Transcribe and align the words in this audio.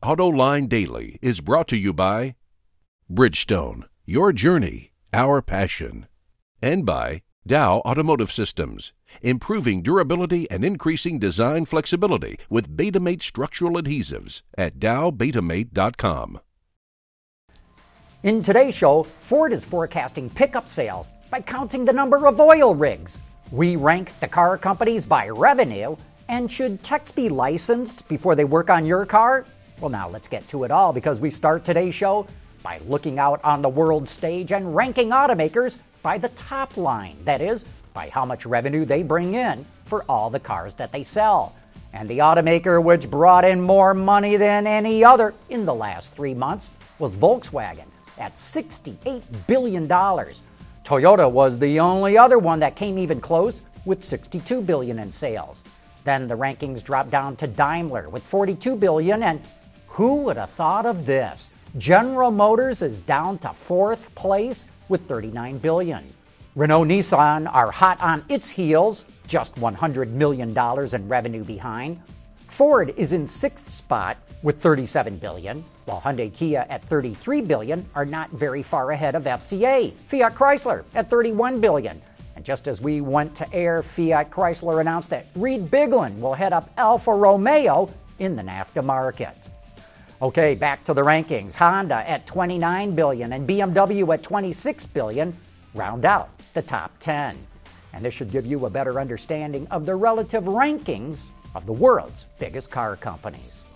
AutoLine 0.00 0.68
Daily 0.68 1.18
is 1.20 1.40
brought 1.40 1.66
to 1.68 1.76
you 1.76 1.92
by 1.92 2.36
Bridgestone, 3.10 3.82
your 4.04 4.32
journey, 4.32 4.92
our 5.12 5.42
passion, 5.42 6.06
and 6.62 6.86
by 6.86 7.22
Dow 7.44 7.78
Automotive 7.78 8.30
Systems, 8.30 8.92
improving 9.22 9.82
durability 9.82 10.48
and 10.52 10.64
increasing 10.64 11.18
design 11.18 11.64
flexibility 11.64 12.38
with 12.48 12.76
Betamate 12.76 13.22
structural 13.22 13.72
adhesives 13.72 14.42
at 14.56 14.78
dowbetamate.com. 14.78 16.40
In 18.22 18.40
today's 18.44 18.76
show, 18.76 19.02
Ford 19.02 19.52
is 19.52 19.64
forecasting 19.64 20.30
pickup 20.30 20.68
sales 20.68 21.10
by 21.28 21.40
counting 21.40 21.84
the 21.84 21.92
number 21.92 22.28
of 22.28 22.40
oil 22.40 22.72
rigs. 22.72 23.18
We 23.50 23.74
rank 23.74 24.12
the 24.20 24.28
car 24.28 24.58
companies 24.58 25.04
by 25.04 25.28
revenue, 25.28 25.96
and 26.28 26.48
should 26.52 26.84
techs 26.84 27.10
be 27.10 27.28
licensed 27.28 28.06
before 28.06 28.36
they 28.36 28.44
work 28.44 28.70
on 28.70 28.86
your 28.86 29.04
car? 29.04 29.44
Well, 29.80 29.90
now 29.90 30.08
let's 30.08 30.26
get 30.26 30.48
to 30.48 30.64
it 30.64 30.72
all 30.72 30.92
because 30.92 31.20
we 31.20 31.30
start 31.30 31.64
today's 31.64 31.94
show 31.94 32.26
by 32.64 32.80
looking 32.88 33.20
out 33.20 33.40
on 33.44 33.62
the 33.62 33.68
world 33.68 34.08
stage 34.08 34.50
and 34.50 34.74
ranking 34.74 35.10
automakers 35.10 35.76
by 36.02 36.18
the 36.18 36.30
top 36.30 36.76
line. 36.76 37.16
That 37.24 37.40
is, 37.40 37.64
by 37.94 38.08
how 38.08 38.24
much 38.24 38.44
revenue 38.44 38.84
they 38.84 39.04
bring 39.04 39.34
in 39.34 39.64
for 39.84 40.04
all 40.08 40.30
the 40.30 40.40
cars 40.40 40.74
that 40.74 40.90
they 40.90 41.04
sell. 41.04 41.54
And 41.92 42.08
the 42.08 42.18
automaker 42.18 42.82
which 42.82 43.08
brought 43.08 43.44
in 43.44 43.60
more 43.60 43.94
money 43.94 44.36
than 44.36 44.66
any 44.66 45.04
other 45.04 45.32
in 45.48 45.64
the 45.64 45.74
last 45.74 46.12
three 46.14 46.34
months 46.34 46.70
was 46.98 47.14
Volkswagen 47.14 47.86
at 48.18 48.34
$68 48.34 49.22
billion. 49.46 49.86
Toyota 49.86 51.30
was 51.30 51.56
the 51.56 51.78
only 51.78 52.18
other 52.18 52.40
one 52.40 52.58
that 52.58 52.74
came 52.74 52.98
even 52.98 53.20
close 53.20 53.62
with 53.84 54.04
62 54.04 54.60
billion 54.60 54.98
in 54.98 55.12
sales. 55.12 55.62
Then 56.02 56.26
the 56.26 56.36
rankings 56.36 56.82
dropped 56.82 57.10
down 57.10 57.36
to 57.36 57.46
Daimler 57.46 58.08
with 58.08 58.24
42 58.24 58.74
billion 58.76 59.22
and 59.22 59.40
who 59.98 60.22
would 60.22 60.36
have 60.36 60.50
thought 60.50 60.86
of 60.86 61.06
this? 61.06 61.50
General 61.76 62.30
Motors 62.30 62.82
is 62.82 63.00
down 63.00 63.36
to 63.38 63.52
fourth 63.52 64.14
place 64.14 64.64
with 64.88 65.04
39 65.08 65.58
billion. 65.58 66.04
Renault 66.54 66.84
Nissan 66.84 67.52
are 67.52 67.72
hot 67.72 68.00
on 68.00 68.24
its 68.28 68.48
heels, 68.48 69.02
just 69.26 69.56
$100 69.56 70.10
million 70.10 70.56
in 70.56 71.08
revenue 71.08 71.42
behind. 71.42 72.00
Ford 72.46 72.94
is 72.96 73.12
in 73.12 73.26
sixth 73.26 73.74
spot 73.74 74.18
with 74.44 74.60
37 74.60 75.18
billion, 75.18 75.64
while 75.86 76.00
Hyundai 76.00 76.32
Kia 76.32 76.64
at 76.70 76.84
33 76.84 77.40
billion 77.40 77.84
are 77.96 78.06
not 78.06 78.30
very 78.30 78.62
far 78.62 78.92
ahead 78.92 79.16
of 79.16 79.24
FCA. 79.24 79.92
Fiat 80.06 80.36
Chrysler 80.36 80.84
at 80.94 81.10
31 81.10 81.60
billion. 81.60 82.00
And 82.36 82.44
just 82.44 82.68
as 82.68 82.80
we 82.80 83.00
went 83.00 83.34
to 83.34 83.52
air, 83.52 83.82
Fiat 83.82 84.30
Chrysler 84.30 84.80
announced 84.80 85.10
that 85.10 85.26
Reid 85.34 85.66
Bigland 85.66 86.20
will 86.20 86.34
head 86.34 86.52
up 86.52 86.70
Alfa 86.76 87.12
Romeo 87.12 87.92
in 88.20 88.36
the 88.36 88.42
NAFTA 88.42 88.84
market. 88.84 89.36
Okay, 90.20 90.56
back 90.56 90.84
to 90.84 90.94
the 90.94 91.02
rankings. 91.02 91.54
Honda 91.54 92.08
at 92.08 92.26
29 92.26 92.92
billion 92.96 93.34
and 93.34 93.48
BMW 93.48 94.12
at 94.12 94.20
26 94.24 94.86
billion 94.86 95.36
round 95.74 96.04
out 96.04 96.30
the 96.54 96.62
top 96.62 96.90
10. 96.98 97.38
And 97.92 98.04
this 98.04 98.14
should 98.14 98.32
give 98.32 98.44
you 98.44 98.66
a 98.66 98.70
better 98.70 98.98
understanding 98.98 99.68
of 99.70 99.86
the 99.86 99.94
relative 99.94 100.42
rankings 100.44 101.28
of 101.54 101.66
the 101.66 101.72
world's 101.72 102.24
biggest 102.40 102.68
car 102.68 102.96
companies. 102.96 103.66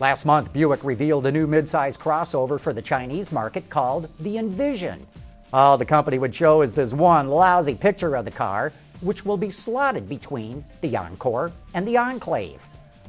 Last 0.00 0.24
month, 0.24 0.54
Buick 0.54 0.82
revealed 0.84 1.26
a 1.26 1.32
new 1.32 1.46
midsize 1.46 1.98
crossover 1.98 2.58
for 2.58 2.72
the 2.72 2.80
Chinese 2.80 3.30
market 3.30 3.68
called 3.68 4.08
the 4.20 4.38
Envision. 4.38 5.06
All 5.52 5.76
the 5.76 5.84
company 5.84 6.18
would 6.18 6.34
show 6.34 6.62
is 6.62 6.72
this 6.72 6.94
one 6.94 7.28
lousy 7.28 7.74
picture 7.74 8.16
of 8.16 8.24
the 8.24 8.30
car, 8.30 8.72
which 9.02 9.26
will 9.26 9.36
be 9.36 9.50
slotted 9.50 10.08
between 10.08 10.64
the 10.80 10.96
Encore 10.96 11.52
and 11.74 11.86
the 11.86 11.98
Enclave. 11.98 12.66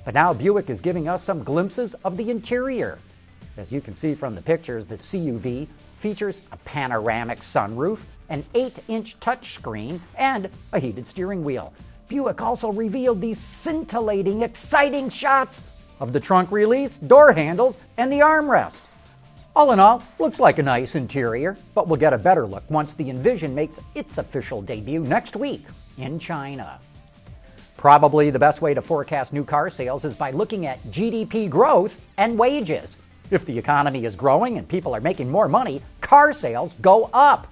But 0.10 0.16
now 0.16 0.34
Buick 0.34 0.72
is 0.72 0.82
giving 0.82 1.08
us 1.08 1.24
some 1.24 1.44
glimpses 1.44 1.94
of 2.04 2.18
the 2.18 2.32
interior. 2.32 2.98
As 3.58 3.72
you 3.72 3.80
can 3.80 3.96
see 3.96 4.16
from 4.16 4.34
the 4.34 4.42
pictures, 4.42 4.88
the 4.88 4.98
CUV 4.98 5.68
features 6.00 6.42
a 6.52 6.58
panoramic 6.58 7.42
sunroof, 7.42 8.00
an 8.30 8.44
8 8.56 8.80
inch 8.88 9.20
touchscreen, 9.20 10.00
and 10.16 10.50
a 10.74 10.80
heated 10.80 11.06
steering 11.06 11.44
wheel. 11.44 11.76
Buick 12.08 12.42
also 12.42 12.72
revealed 12.72 13.22
these 13.22 13.38
scintillating, 13.38 14.42
exciting 14.42 15.12
shots 15.12 15.64
of 16.00 16.12
the 16.12 16.20
trunk 16.20 16.52
release, 16.52 16.98
door 16.98 17.32
handles, 17.32 17.78
and 17.98 18.12
the 18.12 18.22
armrest. 18.22 18.80
All 19.56 19.74
in 19.74 19.80
all, 19.80 20.02
looks 20.18 20.40
like 20.40 20.58
a 20.58 20.64
nice 20.64 20.96
interior, 20.96 21.56
but 21.76 21.88
we'll 21.88 22.00
get 22.00 22.14
a 22.14 22.18
better 22.18 22.48
look 22.48 22.64
once 22.72 22.94
the 22.94 23.12
Envision 23.12 23.54
makes 23.54 23.80
its 23.94 24.18
official 24.18 24.64
debut 24.64 25.02
next 25.02 25.36
week 25.36 25.68
in 26.00 26.18
China. 26.18 26.80
Probably 27.80 28.30
the 28.30 28.38
best 28.38 28.62
way 28.62 28.74
to 28.74 28.82
forecast 28.82 29.32
new 29.32 29.46
car 29.46 29.70
sales 29.70 30.04
is 30.04 30.14
by 30.14 30.32
looking 30.32 30.66
at 30.66 30.84
GDP 30.92 31.50
growth 31.50 31.98
and 32.18 32.38
wages. 32.38 32.98
If 33.32 33.46
the 33.46 33.58
economy 33.58 34.04
is 34.04 34.18
growing 34.18 34.58
and 34.58 34.68
people 34.68 34.94
are 34.94 35.00
making 35.00 35.32
more 35.32 35.48
money, 35.48 35.82
car 36.02 36.34
sales 36.34 36.74
go 36.82 37.10
up. 37.14 37.48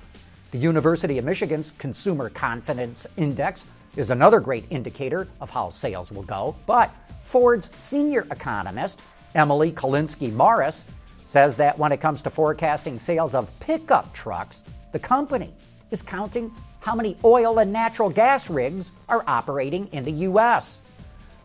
The 0.52 0.58
University 0.58 1.18
of 1.18 1.24
Michigan's 1.24 1.72
Consumer 1.78 2.30
Confidence 2.30 3.08
Index 3.16 3.68
is 3.96 4.10
another 4.10 4.42
great 4.42 4.66
indicator 4.70 5.30
of 5.40 5.50
how 5.50 5.70
sales 5.70 6.12
will 6.12 6.24
go, 6.24 6.58
but 6.66 6.92
Ford's 7.24 7.70
senior 7.80 8.28
economist, 8.30 9.00
Emily 9.34 9.72
Kolinski 9.72 10.34
Morris, 10.34 10.84
says 11.24 11.56
that 11.56 11.80
when 11.80 11.94
it 11.94 12.02
comes 12.02 12.22
to 12.24 12.30
forecasting 12.30 13.00
sales 13.00 13.34
of 13.34 13.50
pickup 13.62 14.14
trucks, 14.14 14.64
the 14.92 15.00
company 15.00 15.54
is 15.92 16.02
counting 16.02 16.52
how 16.80 16.96
many 16.96 17.18
oil 17.24 17.60
and 17.60 17.72
natural 17.72 18.10
gas 18.10 18.50
rigs 18.50 18.92
are 19.10 19.24
operating 19.28 19.88
in 19.92 20.04
the 20.04 20.12
U.S. 20.12 20.80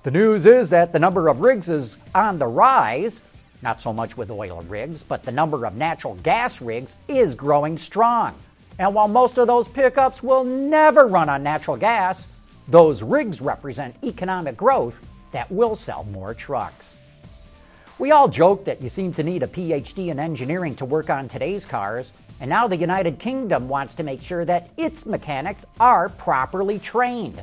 The 0.03 0.11
news 0.11 0.47
is 0.47 0.71
that 0.71 0.93
the 0.93 0.99
number 0.99 1.29
of 1.29 1.41
rigs 1.41 1.69
is 1.69 1.97
on 2.15 2.39
the 2.39 2.47
rise, 2.47 3.23
not 3.63 3.81
so 3.81 3.93
much 3.93 4.17
with 4.17 4.31
oil 4.31 4.61
rigs, 4.69 5.03
but 5.03 5.23
the 5.23 5.33
number 5.33 5.65
of 5.65 5.75
natural 5.77 6.15
gas 6.17 6.61
rigs 6.61 6.97
is 7.09 7.35
growing 7.35 7.79
strong. 7.79 8.35
And 8.79 8.95
while 8.95 9.09
most 9.09 9.39
of 9.39 9.47
those 9.47 9.69
pickups 9.69 10.23
will 10.23 10.45
never 10.45 11.07
run 11.07 11.29
on 11.29 11.43
natural 11.43 11.77
gas, 11.77 12.27
those 12.69 13.03
rigs 13.03 13.41
represent 13.41 13.95
economic 14.03 14.57
growth 14.57 15.01
that 15.33 15.51
will 15.51 15.77
sell 15.77 16.05
more 16.05 16.35
trucks. 16.35 16.97
We 17.99 18.11
all 18.11 18.29
joke 18.29 18.65
that 18.65 18.83
you 18.83 18.89
seem 18.89 19.15
to 19.15 19.23
need 19.23 19.43
a 19.43 19.47
PhD 19.47 20.09
in 20.09 20.19
engineering 20.19 20.75
to 20.77 20.85
work 20.85 21.11
on 21.11 21.29
today's 21.29 21.65
cars, 21.65 22.11
and 22.43 22.49
now 22.49 22.67
the 22.67 22.77
United 22.77 23.21
Kingdom 23.21 23.69
wants 23.69 23.95
to 23.95 24.03
make 24.03 24.21
sure 24.21 24.45
that 24.45 24.69
its 24.77 25.07
mechanics 25.07 25.65
are 25.79 26.09
properly 26.09 26.81
trained. 26.81 27.41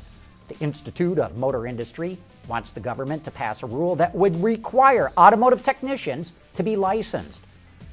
The 0.50 0.60
Institute 0.60 1.20
of 1.20 1.38
Motor 1.38 1.68
Industry 1.68 2.18
wants 2.50 2.72
the 2.72 2.82
government 2.82 3.24
to 3.24 3.32
pass 3.32 3.64
a 3.64 3.66
rule 3.66 3.96
that 3.96 4.14
would 4.14 4.36
require 4.44 5.14
automotive 5.18 5.64
technicians 5.64 6.34
to 6.56 6.64
be 6.64 6.76
licensed. 6.76 7.42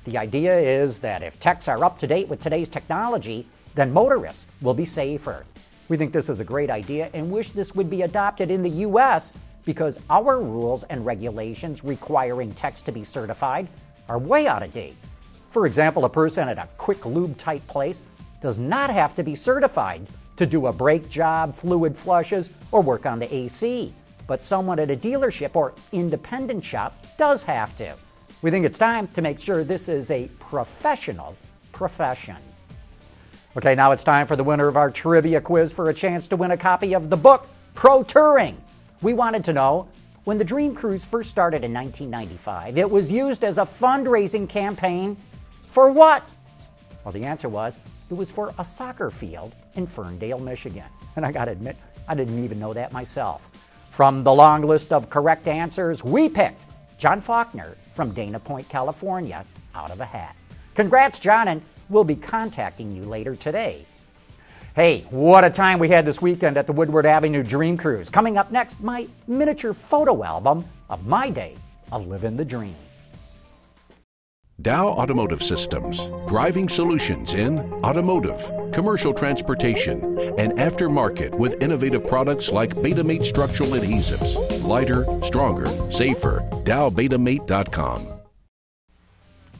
The 0.04 0.18
idea 0.18 0.58
is 0.58 0.98
that 0.98 1.22
if 1.22 1.38
techs 1.38 1.68
are 1.68 1.84
up 1.84 1.96
to 2.00 2.08
date 2.08 2.26
with 2.26 2.42
today's 2.42 2.68
technology, 2.68 3.46
then 3.76 3.92
motorists 3.92 4.44
will 4.60 4.74
be 4.74 4.84
safer. 4.84 5.46
We 5.88 5.96
think 5.96 6.12
this 6.12 6.28
is 6.28 6.40
a 6.40 6.44
great 6.44 6.70
idea 6.70 7.08
and 7.14 7.30
wish 7.30 7.52
this 7.52 7.72
would 7.76 7.88
be 7.88 8.02
adopted 8.02 8.50
in 8.50 8.64
the 8.64 8.80
U.S. 8.80 9.32
because 9.64 9.96
our 10.10 10.40
rules 10.40 10.82
and 10.90 11.06
regulations 11.06 11.84
requiring 11.84 12.52
techs 12.54 12.82
to 12.82 12.90
be 12.90 13.04
certified 13.04 13.68
are 14.08 14.18
way 14.18 14.48
out 14.48 14.64
of 14.64 14.72
date. 14.72 14.96
For 15.56 15.64
example, 15.64 16.04
a 16.04 16.10
person 16.10 16.50
at 16.50 16.58
a 16.58 16.68
quick 16.76 17.06
lube 17.06 17.38
type 17.38 17.66
place 17.66 18.02
does 18.42 18.58
not 18.58 18.90
have 18.90 19.16
to 19.16 19.22
be 19.22 19.34
certified 19.34 20.06
to 20.36 20.44
do 20.44 20.66
a 20.66 20.72
brake 20.72 21.08
job, 21.08 21.54
fluid 21.54 21.96
flushes, 21.96 22.50
or 22.72 22.82
work 22.82 23.06
on 23.06 23.18
the 23.18 23.34
AC. 23.34 23.90
But 24.26 24.44
someone 24.44 24.78
at 24.78 24.90
a 24.90 24.96
dealership 24.96 25.56
or 25.56 25.72
independent 25.92 26.62
shop 26.62 27.02
does 27.16 27.42
have 27.44 27.74
to. 27.78 27.94
We 28.42 28.50
think 28.50 28.66
it's 28.66 28.76
time 28.76 29.08
to 29.14 29.22
make 29.22 29.40
sure 29.40 29.64
this 29.64 29.88
is 29.88 30.10
a 30.10 30.28
professional 30.40 31.34
profession. 31.72 32.36
Okay, 33.56 33.74
now 33.74 33.92
it's 33.92 34.04
time 34.04 34.26
for 34.26 34.36
the 34.36 34.44
winner 34.44 34.68
of 34.68 34.76
our 34.76 34.90
trivia 34.90 35.40
quiz 35.40 35.72
for 35.72 35.88
a 35.88 35.94
chance 35.94 36.28
to 36.28 36.36
win 36.36 36.50
a 36.50 36.58
copy 36.58 36.92
of 36.92 37.08
the 37.08 37.16
book 37.16 37.48
Pro 37.72 38.02
Touring. 38.02 38.60
We 39.00 39.14
wanted 39.14 39.42
to 39.46 39.54
know 39.54 39.88
when 40.24 40.36
the 40.36 40.44
Dream 40.44 40.74
Cruise 40.74 41.04
first 41.04 41.30
started 41.30 41.64
in 41.64 41.72
1995, 41.72 42.76
it 42.76 42.90
was 42.90 43.10
used 43.10 43.42
as 43.42 43.56
a 43.58 43.64
fundraising 43.64 44.48
campaign 44.48 45.16
for 45.76 45.90
what? 45.90 46.26
Well, 47.04 47.12
the 47.12 47.24
answer 47.24 47.50
was 47.50 47.76
it 48.08 48.14
was 48.14 48.30
for 48.30 48.54
a 48.58 48.64
soccer 48.64 49.10
field 49.10 49.54
in 49.74 49.86
Ferndale, 49.86 50.38
Michigan. 50.38 50.86
And 51.16 51.26
I 51.26 51.30
got 51.30 51.44
to 51.44 51.50
admit, 51.50 51.76
I 52.08 52.14
didn't 52.14 52.42
even 52.42 52.58
know 52.58 52.72
that 52.72 52.94
myself. 52.94 53.46
From 53.90 54.24
the 54.24 54.32
long 54.32 54.62
list 54.62 54.90
of 54.90 55.10
correct 55.10 55.48
answers, 55.48 56.02
we 56.02 56.30
picked 56.30 56.64
John 56.96 57.20
Faulkner 57.20 57.76
from 57.92 58.14
Dana 58.14 58.38
Point, 58.40 58.66
California, 58.70 59.44
out 59.74 59.90
of 59.90 60.00
a 60.00 60.06
hat. 60.06 60.34
Congrats, 60.74 61.20
John, 61.20 61.48
and 61.48 61.60
we'll 61.90 62.04
be 62.04 62.16
contacting 62.16 62.96
you 62.96 63.02
later 63.02 63.36
today. 63.36 63.84
Hey, 64.74 65.04
what 65.10 65.44
a 65.44 65.50
time 65.50 65.78
we 65.78 65.90
had 65.90 66.06
this 66.06 66.22
weekend 66.22 66.56
at 66.56 66.66
the 66.66 66.72
Woodward 66.72 67.04
Avenue 67.04 67.42
Dream 67.42 67.76
Cruise. 67.76 68.08
Coming 68.08 68.38
up 68.38 68.50
next, 68.50 68.80
my 68.80 69.06
miniature 69.26 69.74
photo 69.74 70.24
album 70.24 70.64
of 70.88 71.06
my 71.06 71.28
day 71.28 71.54
of 71.92 72.06
living 72.06 72.38
the 72.38 72.46
dream. 72.46 72.76
Dow 74.62 74.88
Automotive 74.88 75.42
Systems, 75.42 76.08
driving 76.26 76.66
solutions 76.66 77.34
in 77.34 77.58
automotive, 77.84 78.50
commercial 78.72 79.12
transportation, 79.12 80.18
and 80.38 80.52
aftermarket 80.52 81.34
with 81.34 81.62
innovative 81.62 82.06
products 82.06 82.50
like 82.50 82.74
Betamate 82.76 83.26
structural 83.26 83.70
adhesives. 83.72 84.64
Lighter, 84.64 85.04
stronger, 85.22 85.66
safer. 85.92 86.40
DowBetamate.com. 86.64 88.06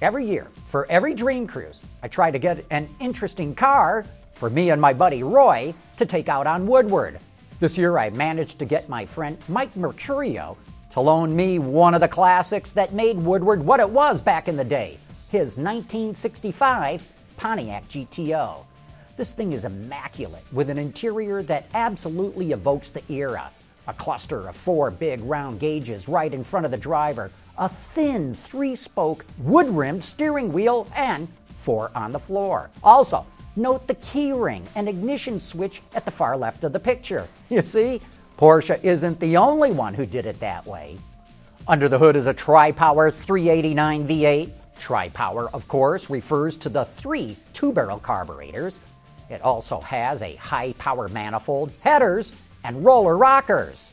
Every 0.00 0.26
year, 0.26 0.46
for 0.66 0.86
every 0.90 1.12
Dream 1.12 1.46
Cruise, 1.46 1.82
I 2.02 2.08
try 2.08 2.30
to 2.30 2.38
get 2.38 2.64
an 2.70 2.88
interesting 2.98 3.54
car 3.54 4.06
for 4.32 4.48
me 4.48 4.70
and 4.70 4.80
my 4.80 4.94
buddy 4.94 5.22
Roy 5.22 5.74
to 5.98 6.06
take 6.06 6.30
out 6.30 6.46
on 6.46 6.66
Woodward. 6.66 7.18
This 7.60 7.76
year, 7.76 7.98
I 7.98 8.08
managed 8.10 8.58
to 8.60 8.64
get 8.64 8.88
my 8.88 9.04
friend 9.04 9.36
Mike 9.48 9.74
Mercurio 9.74 10.56
to 10.96 11.02
loan 11.02 11.36
me 11.36 11.58
one 11.58 11.92
of 11.92 12.00
the 12.00 12.08
classics 12.08 12.72
that 12.72 12.94
made 12.94 13.18
Woodward 13.18 13.62
what 13.62 13.80
it 13.80 13.90
was 13.90 14.22
back 14.22 14.48
in 14.48 14.56
the 14.56 14.64
day 14.64 14.96
his 15.28 15.58
1965 15.58 17.06
Pontiac 17.36 17.86
GTO. 17.90 18.64
This 19.18 19.32
thing 19.32 19.52
is 19.52 19.66
immaculate 19.66 20.44
with 20.52 20.70
an 20.70 20.78
interior 20.78 21.42
that 21.42 21.66
absolutely 21.74 22.52
evokes 22.52 22.88
the 22.88 23.02
era. 23.12 23.50
A 23.88 23.92
cluster 23.92 24.48
of 24.48 24.56
four 24.56 24.90
big 24.90 25.20
round 25.20 25.60
gauges 25.60 26.08
right 26.08 26.32
in 26.32 26.42
front 26.42 26.64
of 26.64 26.72
the 26.72 26.78
driver, 26.78 27.30
a 27.58 27.68
thin 27.68 28.32
three 28.32 28.74
spoke 28.74 29.26
wood 29.40 29.68
rimmed 29.68 30.02
steering 30.02 30.50
wheel, 30.50 30.88
and 30.96 31.28
four 31.58 31.90
on 31.94 32.10
the 32.10 32.18
floor. 32.18 32.70
Also, 32.82 33.26
note 33.54 33.86
the 33.86 33.96
keyring 33.96 34.64
and 34.76 34.88
ignition 34.88 35.40
switch 35.40 35.82
at 35.94 36.06
the 36.06 36.10
far 36.10 36.38
left 36.38 36.64
of 36.64 36.72
the 36.72 36.80
picture. 36.80 37.28
You 37.50 37.60
see, 37.60 38.00
Porsche 38.36 38.82
isn't 38.84 39.18
the 39.18 39.38
only 39.38 39.72
one 39.72 39.94
who 39.94 40.04
did 40.04 40.26
it 40.26 40.38
that 40.40 40.66
way. 40.66 40.98
Under 41.66 41.88
the 41.88 41.98
hood 41.98 42.16
is 42.16 42.26
a 42.26 42.34
Tri 42.34 42.70
Power 42.70 43.10
389 43.10 44.06
V8. 44.06 44.50
Tri 44.78 45.08
Power, 45.08 45.48
of 45.50 45.66
course, 45.68 46.10
refers 46.10 46.56
to 46.58 46.68
the 46.68 46.84
three 46.84 47.36
two 47.54 47.72
barrel 47.72 47.98
carburetors. 47.98 48.78
It 49.30 49.40
also 49.40 49.80
has 49.80 50.20
a 50.22 50.36
high 50.36 50.74
power 50.74 51.08
manifold, 51.08 51.72
headers, 51.80 52.32
and 52.62 52.84
roller 52.84 53.16
rockers. 53.16 53.92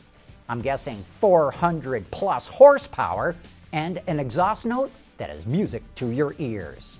I'm 0.50 0.62
guessing 0.62 1.02
400 1.04 2.12
plus 2.12 2.48
horsepower 2.48 3.36
and 3.72 4.02
an 4.08 4.20
exhaust 4.20 4.66
note 4.66 4.92
that 5.18 5.30
is 5.30 5.46
music 5.46 5.84
to 5.96 6.10
your 6.10 6.36
ears. 6.38 6.98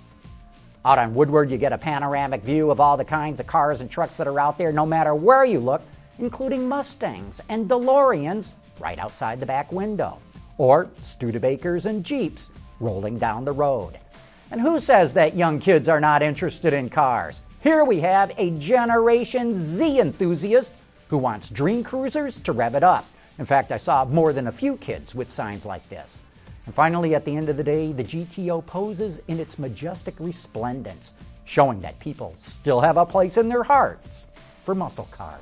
Out 0.84 0.98
on 0.98 1.14
Woodward, 1.14 1.50
you 1.50 1.58
get 1.58 1.72
a 1.72 1.78
panoramic 1.78 2.42
view 2.42 2.70
of 2.70 2.80
all 2.80 2.96
the 2.96 3.04
kinds 3.04 3.38
of 3.38 3.46
cars 3.46 3.80
and 3.80 3.90
trucks 3.90 4.16
that 4.16 4.26
are 4.26 4.40
out 4.40 4.58
there, 4.58 4.72
no 4.72 4.86
matter 4.86 5.14
where 5.14 5.44
you 5.44 5.60
look, 5.60 5.82
including 6.18 6.68
Mustangs 6.68 7.40
and 7.48 7.68
DeLoreans 7.68 8.48
right 8.80 8.98
outside 8.98 9.40
the 9.40 9.46
back 9.46 9.72
window, 9.72 10.18
or 10.58 10.88
Studebakers 11.04 11.86
and 11.86 12.04
Jeeps 12.04 12.50
rolling 12.80 13.18
down 13.18 13.44
the 13.44 13.52
road. 13.52 13.98
And 14.50 14.60
who 14.60 14.78
says 14.78 15.12
that 15.14 15.36
young 15.36 15.58
kids 15.58 15.88
are 15.88 16.00
not 16.00 16.22
interested 16.22 16.72
in 16.72 16.90
cars? 16.90 17.40
Here 17.60 17.84
we 17.84 18.00
have 18.00 18.32
a 18.36 18.50
Generation 18.58 19.58
Z 19.58 19.98
enthusiast 20.00 20.72
who 21.08 21.18
wants 21.18 21.48
dream 21.48 21.82
cruisers 21.82 22.38
to 22.40 22.52
rev 22.52 22.74
it 22.74 22.82
up. 22.82 23.06
In 23.38 23.44
fact, 23.44 23.72
I 23.72 23.78
saw 23.78 24.04
more 24.04 24.32
than 24.32 24.46
a 24.46 24.52
few 24.52 24.76
kids 24.76 25.14
with 25.14 25.32
signs 25.32 25.64
like 25.64 25.88
this. 25.88 26.18
And 26.66 26.74
finally, 26.74 27.14
at 27.14 27.24
the 27.24 27.36
end 27.36 27.48
of 27.48 27.56
the 27.56 27.64
day, 27.64 27.92
the 27.92 28.04
GTO 28.04 28.64
poses 28.64 29.20
in 29.28 29.40
its 29.40 29.58
majestic 29.58 30.14
resplendence, 30.18 31.12
showing 31.44 31.80
that 31.80 31.98
people 31.98 32.34
still 32.38 32.80
have 32.80 32.96
a 32.96 33.04
place 33.04 33.36
in 33.36 33.48
their 33.48 33.62
hearts 33.62 34.26
for 34.62 34.74
muscle 34.74 35.08
cars. 35.10 35.40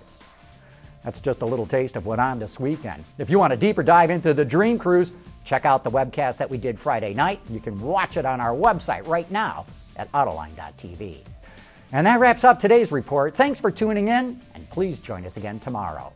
That's 1.05 1.21
just 1.21 1.43
a 1.43 1.47
little 1.47 1.67
taste 1.67 1.97
of 1.97 2.07
what 2.07 2.19
on 2.19 2.39
this 2.39 2.61
weekend. 2.61 3.05
If 3.19 3.29
you 3.29 3.39
want 3.39 3.53
a 3.53 3.57
deeper 3.57 3.83
dive 3.83 4.11
into 4.11 4.33
the 4.35 4.45
Dream 4.45 4.79
Cruise, 4.79 5.13
check 5.45 5.65
out 5.65 5.83
the 5.85 5.91
webcast 5.91 6.37
that 6.37 6.49
we 6.49 6.59
did 6.59 6.79
Friday 6.79 7.15
night. 7.15 7.41
You 7.51 7.61
can 7.61 7.81
watch 7.81 8.17
it 8.17 8.25
on 8.25 8.41
our 8.41 8.55
website 8.55 9.07
right 9.07 9.31
now 9.31 9.67
at 9.97 10.11
Autoline.tv. 10.13 11.19
And 11.93 12.07
that 12.07 12.21
wraps 12.21 12.45
up 12.45 12.59
today's 12.59 12.91
report. 12.91 13.35
Thanks 13.35 13.61
for 13.61 13.71
tuning 13.71 14.09
in, 14.09 14.41
and 14.55 14.71
please 14.71 14.99
join 14.99 15.27
us 15.27 15.37
again 15.37 15.61
tomorrow. 15.61 16.13